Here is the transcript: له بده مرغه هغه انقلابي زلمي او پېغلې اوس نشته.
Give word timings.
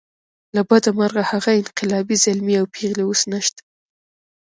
له 0.55 0.61
بده 0.69 0.89
مرغه 0.97 1.23
هغه 1.31 1.51
انقلابي 1.61 2.15
زلمي 2.23 2.55
او 2.59 2.65
پېغلې 2.73 3.03
اوس 3.07 3.21
نشته. 3.31 3.61